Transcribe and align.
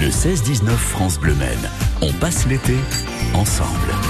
Le 0.00 0.10
16-19 0.10 0.68
France 0.76 1.18
Bleu 1.18 1.34
Maine. 1.34 1.68
On 2.02 2.12
passe 2.12 2.46
l'été 2.46 2.76
ensemble. 3.34 4.07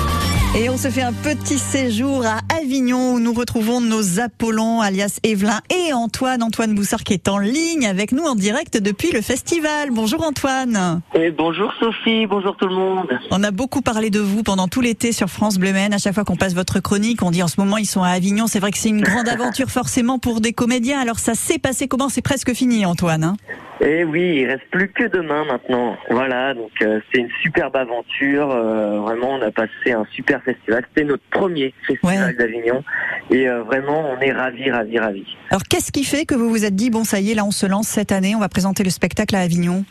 Et 0.56 0.70
on 0.70 0.78
se 0.78 0.88
fait 0.88 1.02
un 1.02 1.12
petit 1.12 1.58
séjour 1.58 2.24
à 2.24 2.38
Avignon 2.58 3.12
où 3.12 3.20
nous 3.20 3.34
retrouvons 3.34 3.80
nos 3.80 4.18
Apollons, 4.18 4.80
alias 4.80 5.20
Evelyn 5.22 5.60
et 5.70 5.92
Antoine. 5.92 6.42
Antoine 6.42 6.74
Boussard 6.74 7.04
qui 7.04 7.12
est 7.12 7.28
en 7.28 7.38
ligne 7.38 7.86
avec 7.86 8.12
nous 8.12 8.24
en 8.24 8.34
direct 8.34 8.82
depuis 8.82 9.12
le 9.12 9.20
festival. 9.20 9.90
Bonjour 9.92 10.24
Antoine. 10.24 11.02
Et 11.14 11.30
bonjour 11.30 11.72
Sophie, 11.78 12.26
bonjour 12.26 12.56
tout 12.56 12.66
le 12.66 12.74
monde. 12.74 13.08
On 13.30 13.44
a 13.44 13.50
beaucoup 13.50 13.82
parlé 13.82 14.08
de 14.08 14.20
vous 14.20 14.42
pendant 14.42 14.68
tout 14.68 14.80
l'été 14.80 15.12
sur 15.12 15.28
France 15.28 15.58
Bleu 15.58 15.72
Maine. 15.72 15.92
À 15.92 15.98
chaque 15.98 16.14
fois 16.14 16.24
qu'on 16.24 16.36
passe 16.36 16.54
votre 16.54 16.80
chronique, 16.80 17.22
on 17.22 17.30
dit 17.30 17.42
en 17.42 17.48
ce 17.48 17.60
moment 17.60 17.76
ils 17.76 17.86
sont 17.86 18.02
à 18.02 18.08
Avignon. 18.08 18.46
C'est 18.46 18.58
vrai 18.58 18.70
que 18.70 18.78
c'est 18.78 18.88
une 18.88 19.02
grande 19.02 19.28
aventure 19.28 19.68
forcément 19.68 20.18
pour 20.18 20.40
des 20.40 20.54
comédiens. 20.54 20.98
Alors 20.98 21.18
ça 21.18 21.34
s'est 21.34 21.58
passé 21.58 21.88
comment? 21.88 22.08
C'est 22.08 22.22
presque 22.22 22.54
fini 22.54 22.86
Antoine. 22.86 23.22
Hein? 23.22 23.36
Et 23.80 24.02
oui, 24.02 24.40
il 24.40 24.46
reste 24.46 24.68
plus 24.72 24.88
que 24.90 25.04
demain 25.04 25.44
maintenant. 25.44 25.96
Voilà, 26.10 26.52
donc 26.52 26.72
euh, 26.82 27.00
c'est 27.12 27.20
une 27.20 27.30
superbe 27.42 27.76
aventure. 27.76 28.50
Euh, 28.50 28.98
vraiment, 28.98 29.34
on 29.34 29.42
a 29.42 29.52
passé 29.52 29.92
un 29.92 30.04
super 30.12 30.37
festival. 30.40 30.84
C'était 30.88 31.06
notre 31.06 31.22
premier 31.30 31.74
festival 31.86 32.36
d'Avignon. 32.36 32.82
Et 33.30 33.48
euh, 33.48 33.62
vraiment, 33.62 34.10
on 34.10 34.20
est 34.20 34.32
ravis, 34.32 34.70
ravis, 34.70 34.98
ravis. 34.98 35.36
Alors, 35.50 35.62
qu'est-ce 35.62 35.92
qui 35.92 36.04
fait 36.04 36.24
que 36.24 36.34
vous 36.34 36.48
vous 36.48 36.64
êtes 36.64 36.74
dit, 36.74 36.90
bon, 36.90 37.04
ça 37.04 37.20
y 37.20 37.32
est, 37.32 37.34
là, 37.34 37.44
on 37.44 37.50
se 37.50 37.66
lance 37.66 37.88
cette 37.88 38.12
année, 38.12 38.34
on 38.34 38.40
va 38.40 38.48
présenter 38.48 38.84
le 38.84 38.90
spectacle 38.90 39.34
à 39.36 39.40
Avignon? 39.40 39.84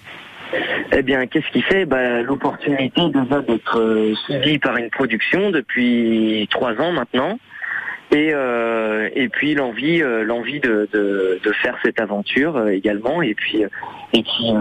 Eh 0.93 1.01
bien, 1.03 1.27
qu'est-ce 1.27 1.51
qui 1.51 1.61
fait? 1.61 1.85
Bah, 1.85 2.21
L'opportunité 2.21 3.01
déjà 3.09 3.41
d'être 3.41 4.13
suivi 4.25 4.57
par 4.59 4.77
une 4.77 4.89
production 4.89 5.51
depuis 5.51 6.47
trois 6.49 6.73
ans 6.79 6.91
maintenant 6.91 7.37
et 8.11 8.31
euh, 8.33 9.09
et 9.15 9.27
puis 9.27 9.53
l'envie 9.53 10.01
euh, 10.01 10.23
l'envie 10.23 10.59
de, 10.59 10.87
de, 10.93 11.39
de, 11.43 11.51
faire 11.51 11.75
cette 11.83 11.99
aventure 11.99 12.55
euh, 12.55 12.67
également 12.67 13.21
et 13.21 13.33
puis 13.33 13.63
et 14.13 14.23
puis 14.23 14.53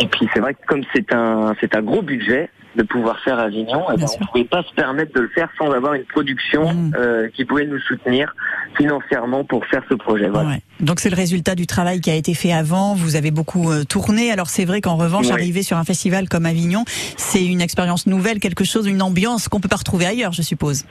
et 0.00 0.06
puis 0.06 0.28
c'est 0.34 0.40
vrai 0.40 0.54
que 0.54 0.66
comme 0.66 0.82
c'est 0.92 1.12
un 1.12 1.54
c'est 1.60 1.76
un 1.76 1.82
gros 1.82 2.02
budget 2.02 2.50
de 2.78 2.84
pouvoir 2.84 3.18
faire 3.20 3.38
Avignon, 3.38 3.84
eh 3.92 3.96
ben, 3.96 4.06
on 4.08 4.24
ne 4.24 4.26
pouvait 4.30 4.44
pas 4.44 4.62
se 4.62 4.72
permettre 4.74 5.12
de 5.12 5.20
le 5.20 5.28
faire 5.28 5.48
sans 5.58 5.70
avoir 5.72 5.94
une 5.94 6.04
production 6.04 6.72
mmh. 6.72 6.92
qui 7.34 7.44
pouvait 7.44 7.66
nous 7.66 7.80
soutenir 7.80 8.34
financièrement 8.76 9.44
pour 9.44 9.66
faire 9.66 9.82
ce 9.90 9.94
projet. 9.94 10.28
Voilà. 10.28 10.56
Donc 10.80 11.00
c'est 11.00 11.10
le 11.10 11.16
résultat 11.16 11.54
du 11.54 11.66
travail 11.66 12.00
qui 12.00 12.10
a 12.10 12.14
été 12.14 12.34
fait 12.34 12.52
avant. 12.52 12.94
Vous 12.94 13.16
avez 13.16 13.30
beaucoup 13.30 13.68
tourné. 13.84 14.30
Alors 14.30 14.48
c'est 14.48 14.64
vrai 14.64 14.80
qu'en 14.80 14.96
revanche, 14.96 15.30
arriver 15.30 15.62
sur 15.62 15.76
un 15.76 15.84
festival 15.84 16.28
comme 16.28 16.46
Avignon, 16.46 16.84
c'est 17.16 17.44
une 17.44 17.60
expérience 17.60 18.06
nouvelle, 18.06 18.38
quelque 18.38 18.64
chose, 18.64 18.86
une 18.86 19.02
ambiance 19.02 19.48
qu'on 19.48 19.60
peut 19.60 19.68
pas 19.68 19.76
retrouver 19.76 20.06
ailleurs, 20.06 20.32
je 20.32 20.42
suppose. 20.42 20.84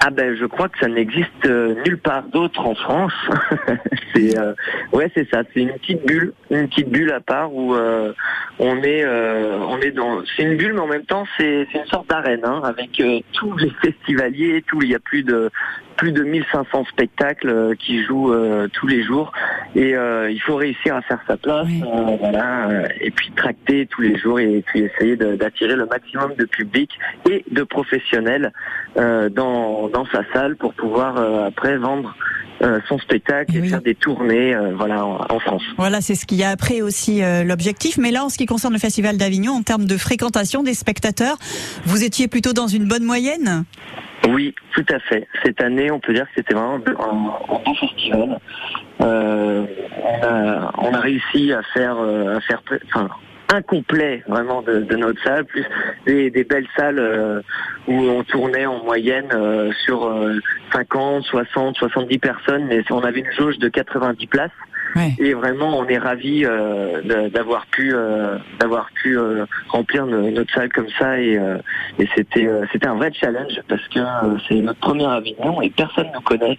Ah 0.00 0.10
ben 0.10 0.36
je 0.36 0.44
crois 0.46 0.68
que 0.68 0.78
ça 0.78 0.86
n'existe 0.86 1.46
euh, 1.46 1.74
nulle 1.84 1.98
part 1.98 2.22
d'autre 2.22 2.60
en 2.64 2.74
France. 2.74 3.12
c'est 4.14 4.38
euh, 4.38 4.54
ouais 4.92 5.10
c'est 5.14 5.28
ça, 5.28 5.42
c'est 5.52 5.60
une 5.60 5.72
petite 5.72 6.06
bulle, 6.06 6.32
une 6.50 6.68
petite 6.68 6.88
bulle 6.88 7.10
à 7.10 7.20
part 7.20 7.52
où 7.52 7.74
euh, 7.74 8.12
on 8.60 8.82
est 8.82 9.04
on 9.06 9.80
est 9.80 9.90
dans 9.90 10.22
c'est 10.36 10.44
une 10.44 10.56
bulle 10.56 10.74
mais 10.74 10.80
en 10.80 10.86
même 10.86 11.04
temps 11.04 11.24
c'est 11.36 11.66
une 11.74 11.86
sorte 11.86 12.08
d'arène 12.08 12.44
hein, 12.44 12.60
avec 12.62 13.02
tous 13.32 13.56
les 13.56 13.70
festivaliers, 13.82 14.62
tout 14.68 14.80
il 14.82 14.90
y 14.90 14.94
a 14.94 15.00
plus 15.00 15.24
de 15.24 15.50
plus 15.98 16.12
de 16.12 16.22
1500 16.22 16.86
spectacles 16.86 17.76
qui 17.76 18.02
jouent 18.04 18.32
tous 18.72 18.86
les 18.86 19.02
jours 19.02 19.32
et 19.74 19.90
il 19.90 20.40
faut 20.40 20.56
réussir 20.56 20.96
à 20.96 21.02
faire 21.02 21.20
sa 21.26 21.36
place 21.36 21.66
voilà 22.20 22.88
et 23.00 23.10
puis 23.10 23.30
tracter 23.36 23.86
tous 23.86 24.02
les 24.02 24.16
jours 24.16 24.40
et 24.40 24.62
puis 24.66 24.80
essayer 24.80 25.16
d'attirer 25.16 25.76
le 25.76 25.86
maximum 25.86 26.34
de 26.36 26.44
public 26.44 26.90
et 27.28 27.44
de 27.50 27.62
professionnels 27.62 28.52
dans 28.96 29.68
dans, 29.88 30.06
sa 30.12 30.22
salle 30.32 30.56
pour 30.56 30.74
pouvoir 30.74 31.16
euh, 31.16 31.46
après 31.46 31.76
vendre 31.76 32.14
euh, 32.62 32.80
son 32.88 32.98
spectacle 32.98 33.56
et, 33.56 33.68
faire 33.68 33.82
des 33.82 33.94
tournées 33.94 34.54
euh, 34.54 34.74
voilà 34.76 35.04
en, 35.04 35.38
France. 35.38 35.62
Voilà, 35.76 36.00
c'est 36.00 36.14
ce 36.14 36.26
qu'il 36.26 36.38
y 36.38 36.44
a 36.44 36.50
après 36.50 36.80
aussi 36.80 37.20
l'objectif. 37.44 37.98
Mais 37.98 38.10
là, 38.10 38.24
en 38.24 38.28
ce 38.28 38.36
qui 38.36 38.46
concerne 38.46 38.72
le 38.72 38.78
Festival 38.78 39.16
d'Avignon, 39.16 39.52
en 39.52 39.62
termes 39.62 39.84
de 39.84 39.96
fréquentation 39.96 40.62
des 40.62 40.74
spectateurs, 40.74 41.36
vous 41.84 42.02
étiez 42.02 42.26
plutôt 42.26 42.52
dans 42.52 42.66
une 42.66 42.86
bonne 42.86 43.04
moyenne? 43.04 43.64
Oui, 44.26 44.54
tout 44.72 44.84
à 44.90 44.98
fait. 44.98 45.28
Cette 45.44 45.62
année, 45.62 45.90
on 45.90 46.00
peut 46.00 46.12
dire 46.12 46.24
que 46.24 46.32
c'était 46.36 46.54
vraiment 46.54 46.74
un, 46.74 46.78
bon 46.78 47.74
festival. 47.74 48.38
on, 48.98 49.04
a, 49.04 50.72
on 50.78 50.92
a 50.92 51.00
réussi 51.00 51.52
à 51.52 51.62
faire, 51.74 51.96
à 51.98 52.40
faire, 52.40 52.62
enfin, 52.86 53.08
incomplet 53.52 54.22
vraiment 54.26 54.62
de, 54.62 54.84
notre 54.96 55.22
salle, 55.22 55.44
plus 55.44 55.64
des, 56.06 56.44
belles 56.44 56.66
salles 56.76 56.98
euh, 56.98 57.40
où 57.86 57.94
on 57.94 58.24
tournait 58.24 58.66
en 58.66 58.82
moyenne 58.84 59.28
euh, 59.32 59.72
sur 59.84 60.12
50, 60.72 61.24
60, 61.24 61.76
70 61.76 62.18
personnes, 62.18 62.66
mais 62.66 62.82
on 62.90 63.00
avait 63.00 63.20
une 63.20 63.32
jauge 63.32 63.58
de 63.58 63.68
90 63.68 64.26
places. 64.26 64.50
Et 65.18 65.34
vraiment, 65.34 65.78
on 65.78 65.86
est 65.86 65.98
ravis 65.98 66.44
euh, 66.44 67.28
d'avoir 67.28 67.66
pu 67.66 67.94
euh, 67.94 68.38
d'avoir 68.58 68.90
pu 68.92 69.18
euh, 69.18 69.44
remplir 69.68 70.06
notre 70.06 70.52
salle 70.52 70.72
comme 70.72 70.88
ça. 70.98 71.20
Et, 71.20 71.38
c'était 72.14 72.86
un 72.86 72.94
vrai 72.94 73.12
challenge 73.12 73.60
parce 73.68 73.86
que 73.88 74.00
c'est 74.48 74.56
notre 74.56 74.80
premier 74.80 75.06
Avignon 75.06 75.60
et 75.62 75.70
personne 75.70 76.08
ne 76.08 76.14
nous 76.14 76.20
connaît. 76.20 76.58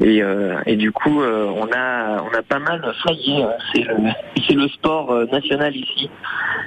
Et, 0.00 0.22
et 0.66 0.76
du 0.76 0.92
coup, 0.92 1.22
on 1.22 1.68
a 1.72 2.22
on 2.22 2.34
a 2.34 2.42
pas 2.42 2.58
mal 2.58 2.82
flyé. 3.02 3.42
Hein. 3.42 3.50
C'est 3.72 3.82
le 3.82 3.94
c'est 4.46 4.54
le 4.54 4.68
sport 4.68 5.12
national 5.32 5.74
ici, 5.76 6.10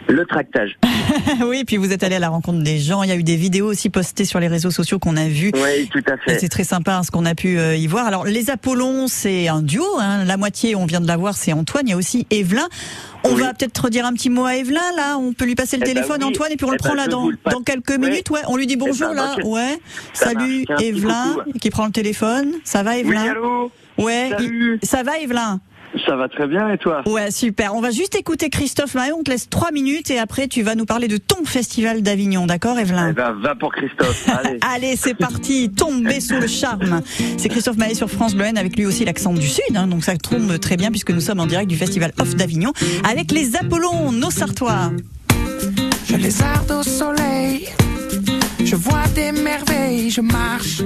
le 0.07 0.25
tractage. 0.25 0.77
oui, 1.45 1.63
puis 1.65 1.77
vous 1.77 1.91
êtes 1.91 2.03
allé 2.03 2.15
à 2.15 2.19
la 2.19 2.29
rencontre 2.29 2.63
des 2.63 2.79
gens. 2.79 3.03
Il 3.03 3.09
y 3.09 3.11
a 3.11 3.15
eu 3.15 3.23
des 3.23 3.35
vidéos 3.35 3.67
aussi 3.67 3.89
postées 3.89 4.25
sur 4.25 4.39
les 4.39 4.47
réseaux 4.47 4.71
sociaux 4.71 4.99
qu'on 4.99 5.17
a 5.17 5.27
vues. 5.27 5.51
Oui, 5.53 5.89
tout 5.91 6.03
à 6.07 6.17
fait. 6.17 6.39
C'est 6.39 6.49
très 6.49 6.63
sympa 6.63 6.95
hein, 6.95 7.03
ce 7.03 7.11
qu'on 7.11 7.25
a 7.25 7.35
pu 7.35 7.59
y 7.59 7.87
voir. 7.87 8.07
Alors 8.07 8.25
les 8.25 8.49
Apollons, 8.49 9.07
c'est 9.07 9.47
un 9.47 9.61
duo. 9.61 9.85
Hein. 9.99 10.25
La 10.25 10.37
moitié 10.37 10.75
on 10.75 10.85
vient 10.85 11.01
de 11.01 11.07
la 11.07 11.17
voir, 11.17 11.35
c'est 11.35 11.53
Antoine. 11.53 11.87
Il 11.87 11.91
y 11.91 11.93
a 11.93 11.97
aussi 11.97 12.25
Evelyn. 12.29 12.67
On 13.23 13.35
va 13.35 13.53
peut-être 13.53 13.77
redire 13.77 14.05
un 14.05 14.13
petit 14.13 14.29
mot 14.29 14.45
à 14.45 14.55
Evelyn, 14.55 14.79
là. 14.95 15.17
On 15.17 15.33
peut 15.33 15.45
lui 15.45 15.55
passer 15.55 15.77
le 15.77 15.83
eh 15.83 15.85
ben 15.85 15.93
téléphone, 15.95 16.23
Antoine, 16.23 16.51
et 16.51 16.55
puis 16.55 16.65
on 16.65 16.69
le 16.69 16.77
eh 16.79 16.83
prend 16.83 16.95
ben, 16.95 16.95
là 16.95 17.07
dans, 17.07 17.29
dans 17.49 17.61
quelques 17.61 17.97
minutes. 17.97 18.29
Ouais, 18.29 18.39
on 18.47 18.55
lui 18.55 18.67
dit 18.67 18.73
eh 18.73 18.77
bonjour, 18.77 19.09
ben, 19.09 19.15
là. 19.15 19.35
Ouais. 19.43 19.79
Salut, 20.13 20.65
Evelyn, 20.79 21.37
qui 21.59 21.69
prend 21.69 21.85
le 21.85 21.91
téléphone. 21.91 22.53
Ça 22.63 22.83
va, 22.83 22.97
Evelyn? 22.97 23.23
Oui, 23.23 23.29
allô? 23.29 23.71
Ouais. 23.97 24.31
Ça 24.83 25.03
va, 25.03 25.19
Evelyn? 25.19 25.59
Ça 26.05 26.15
va 26.15 26.27
très 26.27 26.47
bien 26.47 26.69
et 26.69 26.77
toi 26.77 27.01
Ouais, 27.05 27.31
super. 27.31 27.75
On 27.75 27.81
va 27.81 27.91
juste 27.91 28.15
écouter 28.15 28.49
Christophe 28.49 28.95
Mahon. 28.95 29.17
On 29.19 29.23
te 29.23 29.31
laisse 29.31 29.49
trois 29.49 29.71
minutes 29.71 30.11
et 30.11 30.19
après 30.19 30.47
tu 30.47 30.61
vas 30.61 30.75
nous 30.75 30.85
parler 30.85 31.07
de 31.07 31.17
ton 31.17 31.45
festival 31.45 32.01
d'Avignon, 32.01 32.45
d'accord, 32.45 32.77
Evelyn 32.77 33.09
eh 33.09 33.13
ben, 33.13 33.31
va 33.33 33.55
pour 33.55 33.71
Christophe. 33.71 34.27
Allez, 34.29 34.59
Allez 34.61 34.95
c'est 34.95 35.13
parti. 35.13 35.69
Tomber 35.69 36.19
sous 36.19 36.39
le 36.39 36.47
charme. 36.47 37.01
C'est 37.37 37.49
Christophe 37.49 37.77
Mahé 37.77 37.93
sur 37.93 38.09
France 38.09 38.35
Bleu 38.35 38.45
avec 38.45 38.77
lui 38.77 38.85
aussi 38.85 39.05
l'accent 39.05 39.33
du 39.33 39.47
Sud. 39.47 39.75
Hein, 39.75 39.87
donc 39.87 40.03
ça 40.03 40.15
tombe 40.17 40.59
très 40.59 40.77
bien 40.77 40.89
puisque 40.89 41.11
nous 41.11 41.21
sommes 41.21 41.39
en 41.39 41.47
direct 41.47 41.69
du 41.69 41.77
festival 41.77 42.11
Off 42.19 42.35
d'Avignon 42.35 42.71
avec 43.09 43.31
les 43.31 43.55
Apollons, 43.55 44.11
nos 44.11 44.31
Sartois. 44.31 44.91
Je 46.07 46.15
les 46.15 46.41
arde 46.41 46.71
au 46.71 46.83
soleil. 46.83 47.67
Je 48.63 48.75
vois 48.75 49.07
des 49.15 49.31
merveilles. 49.31 50.09
Je 50.09 50.21
marche 50.21 50.81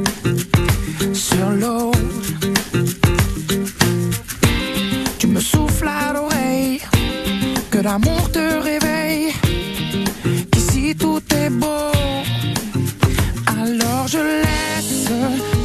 l'amour 7.82 8.32
te 8.32 8.62
réveille, 8.62 9.34
qu'ici 10.52 10.96
tout 10.96 11.22
est 11.34 11.50
beau. 11.50 11.92
Alors 13.48 14.08
je 14.08 14.20
laisse 14.44 15.10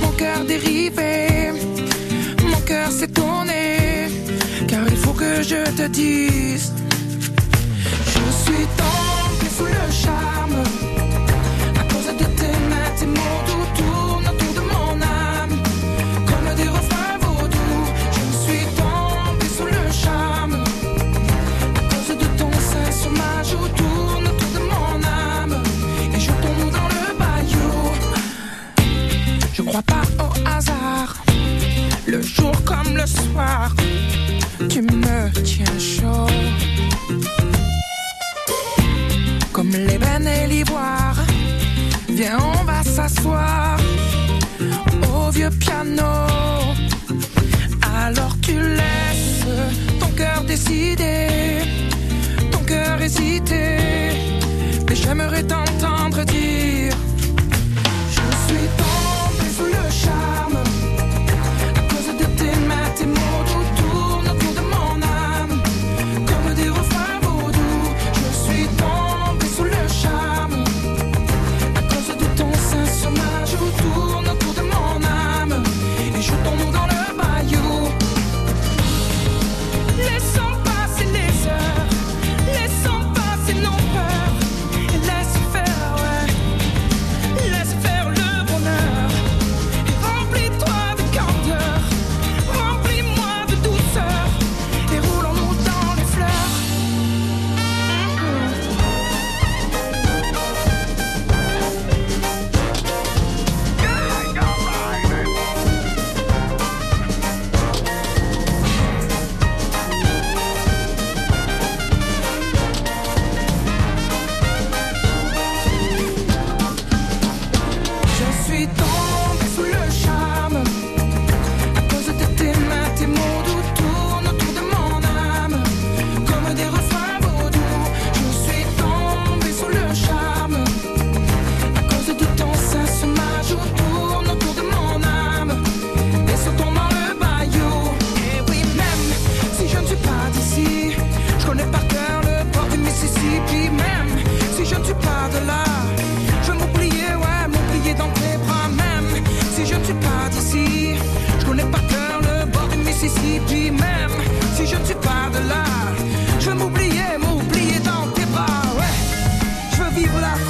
mon 0.02 0.10
cœur 0.12 0.44
dériver, 0.46 1.52
mon 2.42 2.60
cœur 2.60 2.90
s'étonner, 2.90 4.08
car 4.66 4.82
il 4.88 4.96
faut 4.96 5.12
que 5.12 5.42
je 5.42 5.64
te 5.76 5.86
dise, 5.88 6.72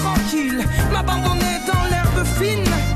tranquille, 0.06 0.64
m'abandonner 0.92 1.58
dans 1.66 1.84
l'herbe 1.90 2.24
fine. 2.38 2.95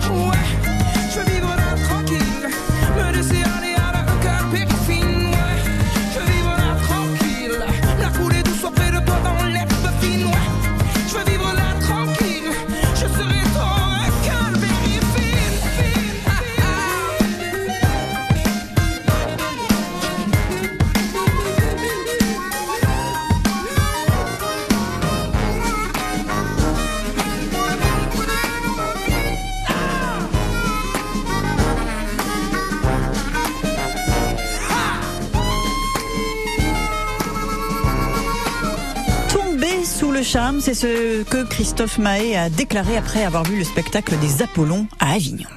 Le 40.20 40.24
charme, 40.26 40.60
c'est 40.60 40.74
ce 40.74 41.22
que 41.22 41.44
Christophe 41.44 41.96
Mahé 41.96 42.36
a 42.36 42.50
déclaré 42.50 42.94
après 42.98 43.24
avoir 43.24 43.42
vu 43.44 43.56
le 43.56 43.64
spectacle 43.64 44.18
des 44.18 44.42
Apollons 44.42 44.86
à 44.98 45.12
Avignon. 45.12 45.48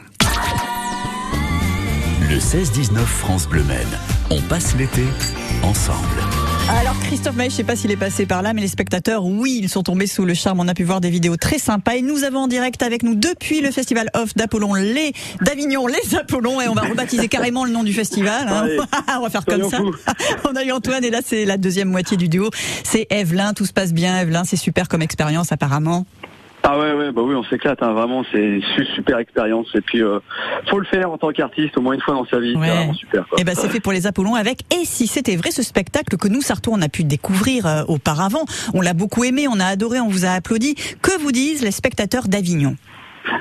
Le 2.29 2.37
16-19 2.37 2.99
France 2.99 3.45
Bleu 3.45 3.65
On 4.29 4.39
passe 4.43 4.73
l'été 4.77 5.03
ensemble. 5.63 6.32
Alors 6.69 6.97
Christophe 6.99 7.35
Maé, 7.35 7.49
je 7.49 7.55
sais 7.55 7.63
pas 7.63 7.75
s'il 7.75 7.91
est 7.91 7.97
passé 7.97 8.25
par 8.25 8.41
là, 8.41 8.53
mais 8.53 8.61
les 8.61 8.67
spectateurs, 8.67 9.25
oui, 9.25 9.59
ils 9.61 9.69
sont 9.69 9.83
tombés 9.83 10.07
sous 10.07 10.25
le 10.25 10.33
charme. 10.33 10.59
On 10.61 10.67
a 10.67 10.73
pu 10.73 10.83
voir 10.83 11.01
des 11.01 11.09
vidéos 11.09 11.35
très 11.35 11.59
sympas 11.59 11.95
et 11.95 12.01
nous 12.01 12.23
avons 12.23 12.39
en 12.39 12.47
direct 12.47 12.81
avec 12.81 13.03
nous 13.03 13.15
depuis 13.15 13.61
le 13.61 13.69
festival 13.69 14.09
off 14.13 14.33
d'Apollon, 14.35 14.73
les 14.73 15.13
d'Avignon, 15.41 15.87
les 15.87 16.15
Apollons 16.15 16.61
et 16.61 16.67
on 16.67 16.73
va 16.73 16.83
rebaptiser 16.83 17.27
carrément 17.27 17.65
le 17.65 17.71
nom 17.71 17.83
du 17.83 17.93
festival. 17.93 18.47
Hein. 18.47 18.67
on 19.17 19.21
va 19.21 19.29
faire 19.29 19.45
comme 19.45 19.69
ça. 19.69 19.79
on 20.49 20.55
a 20.55 20.63
eu 20.63 20.71
Antoine 20.71 21.03
et 21.03 21.09
là 21.09 21.19
c'est 21.25 21.45
la 21.45 21.57
deuxième 21.57 21.89
moitié 21.89 22.15
du 22.15 22.29
duo. 22.29 22.49
C'est 22.83 23.07
Evelyn, 23.09 23.53
tout 23.53 23.65
se 23.65 23.73
passe 23.73 23.93
bien. 23.93 24.19
Evelyn, 24.19 24.43
c'est 24.45 24.55
super 24.55 24.87
comme 24.87 25.01
expérience 25.01 25.51
apparemment. 25.51 26.05
Ah 26.65 26.79
ouais, 26.79 26.93
ouais, 26.93 27.11
bah 27.11 27.21
oui, 27.21 27.35
on 27.35 27.43
s'éclate, 27.43 27.83
hein, 27.83 27.91
vraiment, 27.91 28.23
c'est 28.31 28.41
une 28.41 28.63
super 28.95 29.17
expérience. 29.17 29.67
Et 29.75 29.81
puis, 29.81 30.01
euh, 30.01 30.19
faut 30.69 30.79
le 30.79 30.85
faire 30.85 31.11
en 31.11 31.17
tant 31.17 31.31
qu'artiste 31.31 31.77
au 31.77 31.81
moins 31.81 31.93
une 31.93 32.01
fois 32.01 32.13
dans 32.13 32.25
sa 32.25 32.39
vie, 32.39 32.53
c'est 32.53 32.69
vraiment 32.69 32.93
super. 32.93 33.23
Et 33.37 33.41
eh 33.41 33.43
ben, 33.43 33.53
c'est 33.53 33.67
fait 33.67 33.81
pour 33.81 33.91
les 33.91 34.07
Apollons 34.07 34.35
avec. 34.35 34.61
Et 34.73 34.85
si 34.85 35.07
c'était 35.07 35.35
vrai, 35.35 35.51
ce 35.51 35.61
spectacle 35.61 36.15
que 36.15 36.29
nous, 36.29 36.41
Sarto, 36.41 36.71
on 36.73 36.81
a 36.81 36.87
pu 36.87 37.03
découvrir 37.03 37.67
euh, 37.67 37.83
auparavant, 37.89 38.45
on 38.73 38.79
l'a 38.79 38.93
beaucoup 38.93 39.25
aimé, 39.25 39.45
on 39.49 39.59
a 39.59 39.65
adoré, 39.65 39.99
on 39.99 40.07
vous 40.07 40.23
a 40.23 40.29
applaudi. 40.29 40.75
Que 41.01 41.19
vous 41.19 41.33
disent 41.33 41.63
les 41.63 41.71
spectateurs 41.71 42.29
d'Avignon? 42.29 42.77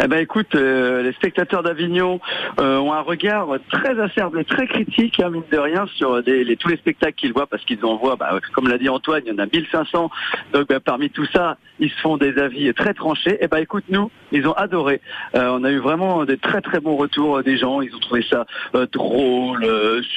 Eh 0.02 0.08
ben 0.08 0.18
écoute, 0.18 0.54
euh, 0.54 1.02
les 1.02 1.12
spectateurs 1.12 1.62
d'Avignon 1.62 2.20
euh, 2.60 2.78
ont 2.78 2.92
un 2.92 3.00
regard 3.00 3.48
très 3.70 3.98
acerbe 3.98 4.36
et 4.36 4.44
très 4.44 4.66
critique, 4.66 5.20
hein, 5.20 5.30
mine 5.30 5.42
de 5.50 5.58
rien, 5.58 5.86
sur 5.96 6.20
les, 6.20 6.56
tous 6.56 6.68
les 6.68 6.76
spectacles 6.76 7.14
qu'ils 7.14 7.32
voient, 7.32 7.46
parce 7.46 7.64
qu'ils 7.64 7.84
en 7.84 7.96
voient, 7.96 8.16
bah, 8.16 8.38
comme 8.54 8.68
l'a 8.68 8.78
dit 8.78 8.88
Antoine, 8.88 9.22
il 9.26 9.32
y 9.32 9.34
en 9.34 9.38
a 9.38 9.46
1500. 9.46 10.10
Donc 10.52 10.68
bah, 10.68 10.80
parmi 10.80 11.10
tout 11.10 11.26
ça, 11.26 11.56
ils 11.78 11.90
se 11.90 12.00
font 12.00 12.16
des 12.16 12.38
avis 12.38 12.72
très 12.74 12.94
tranchés. 12.94 13.38
Eh 13.40 13.48
ben 13.48 13.58
écoute, 13.58 13.84
nous, 13.88 14.10
ils 14.30 14.46
ont 14.46 14.52
adoré. 14.52 15.00
Euh, 15.34 15.48
on 15.58 15.64
a 15.64 15.70
eu 15.70 15.78
vraiment 15.78 16.24
des 16.24 16.36
très 16.36 16.60
très 16.60 16.80
bons 16.80 16.96
retours 16.96 17.42
des 17.42 17.56
gens. 17.56 17.80
Ils 17.80 17.94
ont 17.94 18.00
trouvé 18.00 18.24
ça 18.28 18.46
drôle, 18.92 19.66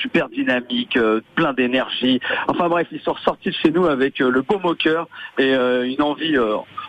super 0.01 0.29
dynamique, 0.29 0.97
plein 1.35 1.53
d'énergie. 1.53 2.19
Enfin 2.47 2.69
bref, 2.69 2.87
ils 2.91 3.01
sont 3.01 3.13
ressortis 3.13 3.49
de 3.49 3.55
chez 3.55 3.71
nous 3.71 3.85
avec 3.85 4.19
le 4.19 4.41
beau 4.41 4.59
moqueur 4.59 5.07
et 5.37 5.53
une 5.53 6.01
envie 6.01 6.37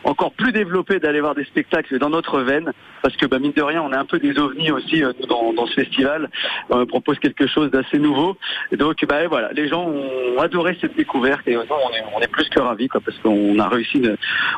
encore 0.06 0.32
plus 0.32 0.52
développée 0.52 1.00
d'aller 1.00 1.20
voir 1.20 1.34
des 1.34 1.44
spectacles 1.44 1.98
dans 1.98 2.10
notre 2.10 2.40
veine 2.40 2.72
parce 3.02 3.16
que 3.16 3.26
bah, 3.26 3.38
mine 3.38 3.52
de 3.54 3.62
rien, 3.62 3.82
on 3.82 3.92
est 3.92 3.96
un 3.96 4.04
peu 4.04 4.18
des 4.18 4.38
ovnis 4.38 4.70
aussi 4.70 5.04
euh, 5.04 5.12
dans, 5.28 5.66
ce 5.66 5.74
festival. 5.74 6.28
On 6.70 6.86
propose 6.86 7.18
quelque 7.18 7.46
chose 7.46 7.70
d'assez 7.70 7.98
nouveau. 7.98 8.36
Et 8.72 8.76
donc, 8.76 8.96
bah, 9.08 9.26
voilà, 9.28 9.50
les 9.52 9.68
gens 9.68 9.84
ont 9.86 10.40
adoré 10.40 10.76
cette 10.80 10.96
découverte 10.96 11.46
et 11.46 11.56
on, 11.56 11.62
est, 11.62 12.04
on 12.16 12.20
est 12.20 12.28
plus 12.28 12.48
que 12.48 12.60
ravis, 12.60 12.88
quoi, 12.88 13.00
parce 13.00 13.16
qu'on 13.18 13.58
a 13.58 13.68
réussi, 13.68 14.02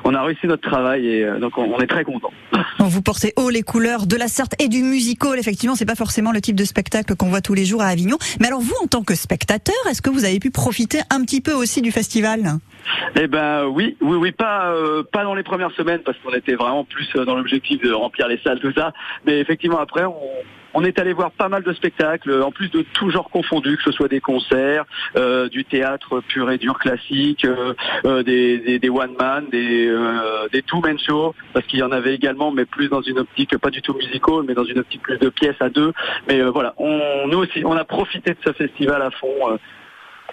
on 0.04 0.14
a 0.14 0.22
réussi 0.22 0.46
notre 0.46 0.68
travail 0.68 1.06
et 1.06 1.24
euh, 1.24 1.38
donc 1.38 1.58
on, 1.58 1.78
est 1.78 1.86
très 1.86 2.04
content. 2.04 2.30
Vous 2.78 3.02
portez 3.02 3.32
haut 3.36 3.50
les 3.50 3.62
couleurs 3.62 4.06
de 4.06 4.16
la 4.16 4.28
Sarthe 4.28 4.54
et 4.62 4.68
du 4.68 4.82
musical. 4.82 5.38
Effectivement, 5.38 5.74
c'est 5.74 5.86
pas 5.86 5.94
forcément 5.94 6.32
le 6.32 6.40
type 6.40 6.56
de 6.56 6.64
spectacle 6.64 7.16
qu'on 7.16 7.28
voit 7.28 7.40
tous 7.40 7.54
les 7.54 7.64
jours 7.64 7.82
à 7.82 7.86
Avignon. 7.86 8.16
Mais 8.40 8.46
alors, 8.46 8.60
vous, 8.60 8.74
en 8.82 8.86
tant 8.86 9.02
que 9.02 9.14
spectateur, 9.14 9.76
est-ce 9.90 10.02
que 10.02 10.10
vous 10.10 10.24
avez 10.24 10.38
pu 10.40 10.50
profiter 10.50 11.00
un 11.10 11.22
petit 11.22 11.40
peu 11.40 11.52
aussi 11.52 11.82
du 11.82 11.92
festival? 11.92 12.58
Eh 13.16 13.26
ben 13.26 13.66
oui, 13.66 13.96
oui, 14.00 14.16
oui, 14.16 14.32
pas 14.32 14.72
euh, 14.72 15.02
pas 15.02 15.24
dans 15.24 15.34
les 15.34 15.37
premières 15.42 15.70
semaines 15.72 16.00
parce 16.04 16.18
qu'on 16.18 16.32
était 16.32 16.54
vraiment 16.54 16.84
plus 16.84 17.08
euh, 17.16 17.24
dans 17.24 17.34
l'objectif 17.34 17.80
de 17.80 17.92
remplir 17.92 18.28
les 18.28 18.38
salles, 18.38 18.60
tout 18.60 18.72
ça. 18.72 18.92
Mais 19.24 19.38
effectivement 19.40 19.78
après, 19.78 20.04
on, 20.74 20.84
est 20.84 20.98
allé 21.00 21.12
voir 21.12 21.32
pas 21.32 21.48
mal 21.48 21.64
de 21.64 21.72
spectacles, 21.72 22.40
en 22.42 22.52
plus 22.52 22.70
de 22.70 22.84
tout 22.94 23.10
genre 23.10 23.30
confondu, 23.30 23.76
que 23.76 23.82
ce 23.82 23.90
soit 23.90 24.06
des 24.06 24.20
concerts, 24.20 24.84
euh, 25.16 25.48
du 25.48 25.64
théâtre 25.64 26.20
pur 26.28 26.50
et 26.50 26.58
dur 26.58 26.78
classique, 26.78 27.44
des, 28.04 28.78
des, 28.78 28.88
one 28.88 29.16
man, 29.18 29.46
des 29.50 29.92
des 30.52 30.62
two 30.62 30.80
man 30.80 30.96
shows, 30.98 31.34
parce 31.52 31.66
qu'il 31.66 31.80
y 31.80 31.82
en 31.82 31.90
avait 31.90 32.14
également, 32.14 32.52
mais 32.52 32.64
plus 32.64 32.88
dans 32.88 33.02
une 33.02 33.18
optique 33.18 33.58
pas 33.58 33.70
du 33.70 33.82
tout 33.82 33.92
musicale, 33.94 34.44
mais 34.46 34.54
dans 34.54 34.64
une 34.64 34.78
optique 34.78 35.02
plus 35.02 35.18
de 35.18 35.28
pièces 35.30 35.60
à 35.60 35.68
deux. 35.68 35.92
Mais 36.28 36.42
voilà, 36.42 36.74
on, 36.78 37.26
nous 37.26 37.38
aussi, 37.38 37.64
on 37.64 37.76
a 37.76 37.84
profité 37.84 38.30
de 38.30 38.38
ce 38.44 38.52
festival 38.52 39.02
à 39.02 39.10
fond. 39.10 39.58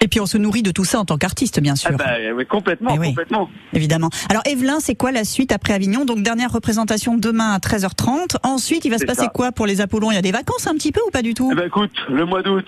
Et 0.02 0.08
puis 0.08 0.20
on 0.20 0.26
se 0.26 0.38
nourrit 0.38 0.62
de 0.62 0.72
tout 0.72 0.84
ça 0.84 1.00
en 1.00 1.06
tant 1.06 1.18
qu'artiste, 1.18 1.60
bien 1.62 1.76
sûr. 1.76 1.92
Ah 1.94 1.98
bah, 1.98 2.12
oui, 2.36 2.46
complètement, 2.46 2.92
eh 2.94 3.08
complètement. 3.08 3.50
Évidemment. 3.74 4.10
Alors 4.30 4.44
Evelyn, 4.46 4.80
c'est 4.80 4.96
quoi 4.96 5.12
la 5.12 5.24
suite 5.24 5.52
après 5.52 5.74
Avignon? 5.74 6.06
Donc 6.06 6.22
dernière 6.22 6.52
représentation 6.52 7.18
demain 7.18 7.54
à 7.54 7.60
13h30. 7.60 8.38
Ensuite, 8.44 8.86
il 8.86 8.92
va 8.92 8.98
se 8.98 9.06
passer 9.06 9.28
quoi 9.34 9.52
pour 9.52 9.66
les 9.66 9.82
Apollons? 9.82 10.12
Il 10.12 10.16
y 10.16 10.18
a 10.18 10.22
des 10.22 10.32
vacances 10.32 10.68
un 10.68 10.74
petit 10.74 10.92
peu 10.92 11.02
ou 11.08 11.12
pas 11.12 11.22
du 11.22 11.34
tout? 11.34 11.50
Eh 11.52 11.56
ben, 11.56 11.68
écoute, 11.68 11.92
le 12.10 12.26
mois 12.26 12.44
d'août, 12.44 12.66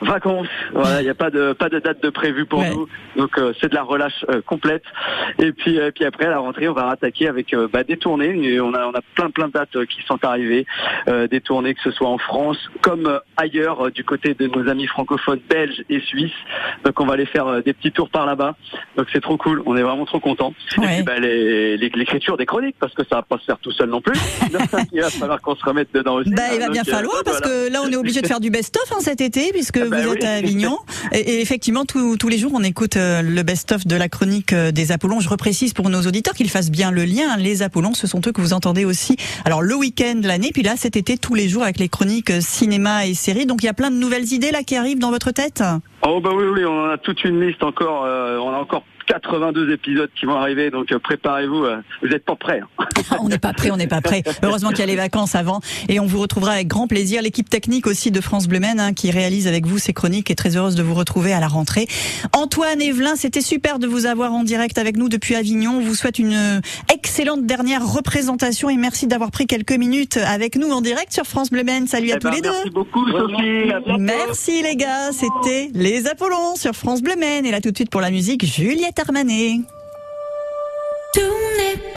vacances. 0.00 0.48
Voilà, 0.72 1.00
il 1.00 1.04
n'y 1.04 1.10
a 1.10 1.14
pas 1.14 1.30
de 1.30 1.52
pas 1.52 1.68
de 1.68 1.78
date 1.78 2.02
de 2.02 2.10
prévu 2.10 2.46
pour 2.46 2.62
nous. 2.62 2.88
Donc 3.16 3.38
euh, 3.38 3.52
c'est 3.60 3.68
de 3.68 3.74
la 3.74 3.82
relâche 3.82 4.24
euh, 4.30 4.40
complète. 4.42 4.84
Et 5.38 5.52
puis 5.52 5.78
euh, 5.78 5.90
puis 5.94 6.04
après 6.04 6.26
à 6.26 6.30
la 6.30 6.38
rentrée, 6.38 6.68
on 6.68 6.74
va 6.74 6.88
attaquer 6.88 7.28
avec 7.28 7.54
bah, 7.72 7.84
des 7.84 7.96
tournées. 7.96 8.60
on 8.60 8.74
a 8.74 8.86
on 8.86 8.92
a 8.92 9.00
plein 9.14 9.30
plein 9.30 9.48
de 9.48 9.52
dates 9.52 9.86
qui 9.86 10.02
sont 10.06 10.22
arrivées, 10.24 10.66
des 11.06 11.40
tournées 11.40 11.74
que 11.74 11.82
ce 11.82 11.90
soit 11.90 12.08
en 12.08 12.18
France 12.18 12.58
comme 12.80 13.20
ailleurs 13.36 13.90
du 13.90 14.04
côté 14.04 14.34
de 14.34 14.46
nos 14.46 14.68
amis 14.68 14.86
francophones 14.86 15.40
belges 15.48 15.84
et 15.88 16.00
suisses. 16.00 16.32
Donc 16.84 17.00
on 17.00 17.06
va 17.06 17.14
aller 17.14 17.26
faire 17.26 17.46
euh, 17.46 17.60
des 17.62 17.72
petits 17.72 17.92
tours 17.92 18.10
par 18.10 18.26
là-bas. 18.26 18.54
Donc 18.96 19.06
c'est 19.12 19.20
trop 19.20 19.36
cool, 19.36 19.62
on 19.66 19.76
est 19.76 19.82
vraiment 19.82 20.04
trop 20.04 20.20
contents. 20.20 20.54
Et 20.76 20.80
puis 20.80 21.02
bah, 21.02 21.18
l'écriture 21.18 22.36
des 22.36 22.46
chroniques, 22.46 22.76
parce 22.78 22.94
que 22.94 23.02
ça 23.08 23.16
va 23.16 23.22
pas 23.22 23.38
se 23.38 23.44
faire 23.44 23.58
tout 23.58 23.72
seul 23.72 23.88
non 23.88 24.00
plus. 24.00 24.18
il 24.92 25.00
va 25.00 25.10
falloir 25.10 25.40
qu'on 25.40 25.56
se 25.56 25.64
remette 25.64 25.88
dedans 25.92 26.16
aussi. 26.16 26.30
Bah, 26.30 26.42
il 26.54 26.60
va 26.60 26.68
bien 26.68 26.82
euh, 26.86 26.90
falloir, 26.90 27.22
parce 27.24 27.40
que 27.40 27.72
là 27.72 27.80
on 27.84 27.90
est 27.90 27.96
obligé 27.96 28.20
de 28.20 28.26
faire 28.26 28.40
du 28.40 28.50
best-of 28.50 28.90
hein, 28.92 29.00
cet 29.00 29.20
été, 29.20 29.52
puisque 29.52 29.78
bah 29.88 30.02
vous 30.02 30.12
êtes 30.12 30.24
à 30.24 30.34
Avignon. 30.34 30.78
Et, 31.12 31.40
effectivement, 31.40 31.84
tous 31.84 32.28
les 32.28 32.38
jours 32.38 32.52
on 32.54 32.62
écoute 32.62 32.96
euh, 32.96 33.22
le 33.22 33.42
best-of 33.42 33.86
de 33.86 33.96
la 33.96 34.08
chronique 34.08 34.54
des 34.54 34.92
Apollons. 34.92 35.20
Je 35.20 35.28
reprécise 35.28 35.72
pour 35.72 35.90
nos 35.90 36.02
auditeurs 36.02 36.34
qu'ils 36.34 36.50
fassent 36.50 36.70
bien 36.70 36.90
le 36.90 37.04
lien. 37.04 37.36
Les 37.36 37.62
Apollons, 37.62 37.94
ce 37.94 38.06
sont 38.06 38.20
eux 38.26 38.32
que 38.32 38.40
vous 38.40 38.52
entendez 38.52 38.84
aussi. 38.84 39.16
Alors 39.44 39.62
le 39.62 39.74
week-end, 39.74 40.20
l'année, 40.22 40.50
puis 40.52 40.62
là 40.62 40.74
cet 40.76 40.96
été 40.96 41.16
tous 41.16 41.34
les 41.34 41.48
jours 41.48 41.62
avec 41.62 41.78
les 41.78 41.88
chroniques 41.88 42.32
cinéma 42.40 43.06
et 43.06 43.14
séries. 43.14 43.46
Donc 43.46 43.62
il 43.62 43.66
y 43.66 43.70
a 43.70 43.74
plein 43.74 43.90
de 43.90 43.96
nouvelles 43.96 44.32
idées 44.32 44.50
là 44.50 44.62
qui 44.62 44.76
arrivent 44.76 44.98
dans 44.98 45.10
votre 45.10 45.30
tête? 45.30 45.62
Oh 46.02 46.20
bah 46.20 46.30
oui 46.34 46.44
oui, 46.44 46.64
on 46.64 46.90
a 46.90 46.98
toute 46.98 47.24
une 47.24 47.40
liste 47.40 47.62
encore. 47.62 48.04
Euh, 48.04 48.38
on 48.38 48.50
a 48.50 48.58
encore 48.58 48.84
82 49.08 49.72
épisodes 49.72 50.10
qui 50.14 50.26
vont 50.26 50.36
arriver, 50.36 50.70
donc 50.70 50.92
euh, 50.92 50.98
préparez-vous. 50.98 51.64
Euh, 51.64 51.78
vous 52.02 52.08
n'êtes 52.08 52.24
pas 52.24 52.36
prêts. 52.36 52.60
Hein. 52.78 52.84
on 53.20 53.28
n'est 53.28 53.38
pas 53.38 53.52
prêt, 53.52 53.70
on 53.70 53.76
n'est 53.76 53.86
pas 53.86 54.02
prêt. 54.02 54.22
Heureusement 54.42 54.68
qu'il 54.68 54.80
y 54.80 54.82
a 54.82 54.86
les 54.86 54.96
vacances 54.96 55.34
avant, 55.34 55.60
et 55.88 55.98
on 55.98 56.06
vous 56.06 56.20
retrouvera 56.20 56.52
avec 56.52 56.68
grand 56.68 56.86
plaisir. 56.86 57.22
L'équipe 57.22 57.48
technique 57.48 57.86
aussi 57.86 58.10
de 58.10 58.20
France 58.20 58.46
Bleu 58.46 58.58
hein, 58.62 58.92
qui 58.92 59.10
réalise 59.10 59.46
avec 59.46 59.66
vous 59.66 59.78
ces 59.78 59.92
chroniques, 59.92 60.30
est 60.30 60.34
très 60.34 60.56
heureuse 60.56 60.74
de 60.74 60.82
vous 60.82 60.94
retrouver 60.94 61.32
à 61.32 61.40
la 61.40 61.48
rentrée. 61.48 61.86
Antoine 62.32 62.82
Evelyn, 62.82 63.16
c'était 63.16 63.40
super 63.40 63.78
de 63.78 63.86
vous 63.86 64.06
avoir 64.06 64.32
en 64.32 64.42
direct 64.42 64.78
avec 64.78 64.96
nous 64.96 65.08
depuis 65.08 65.34
Avignon. 65.34 65.78
On 65.78 65.80
vous 65.80 65.94
souhaite 65.94 66.18
une 66.18 66.60
excellente 66.92 67.46
dernière 67.46 67.86
représentation 67.86 68.68
et 68.68 68.76
merci 68.76 69.06
d'avoir 69.06 69.30
pris 69.30 69.46
quelques 69.46 69.72
minutes 69.72 70.18
avec 70.18 70.56
nous 70.56 70.70
en 70.70 70.80
direct 70.80 71.12
sur 71.12 71.24
France 71.24 71.50
Bleu 71.50 71.62
Salut 71.86 72.12
à 72.12 72.16
eh 72.16 72.18
tous 72.18 72.28
ben, 72.28 72.34
les 72.34 72.40
deux. 72.40 72.50
Merci 72.50 72.70
beaucoup, 72.70 73.08
Sophie. 73.10 73.98
Merci 73.98 74.62
les 74.62 74.76
gars. 74.76 75.12
C'était 75.12 75.70
les 75.74 76.06
Apollons 76.06 76.56
sur 76.56 76.72
France 76.72 77.02
Bleu 77.02 77.14
Et 77.22 77.50
là 77.50 77.60
tout 77.60 77.70
de 77.70 77.76
suite 77.76 77.90
pour 77.90 78.00
la 78.00 78.10
musique, 78.10 78.44
Juliette 78.44 78.97
terminé. 78.98 79.62